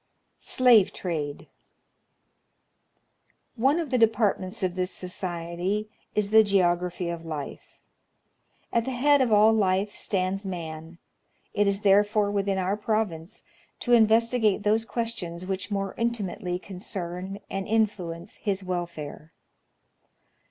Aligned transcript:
Slave 0.39 0.93
Trade. 0.93 1.47
One 3.55 3.79
of 3.79 3.91
the 3.91 3.99
depai'tments 3.99 4.63
of 4.63 4.73
this 4.73 4.89
society 4.89 5.91
is 6.15 6.31
the 6.31 6.43
geography 6.43 7.09
of 7.09 7.23
life. 7.23 7.77
At 8.73 8.85
the 8.85 8.93
head 8.97 9.21
of 9.21 9.31
all 9.31 9.53
life 9.53 9.95
stands 9.95 10.43
man: 10.43 10.97
it 11.53 11.67
is 11.67 11.81
therefore 11.81 12.31
within 12.31 12.57
our 12.57 12.75
province 12.75 13.43
to 13.81 13.93
investigate 13.93 14.63
those 14.63 14.85
questions 14.85 15.45
which 15.45 15.69
more 15.69 15.93
intimately 15.99 16.57
concern 16.57 17.39
and 17.47 17.67
influence 17.67 18.37
his 18.37 18.63
welfare. 18.63 19.31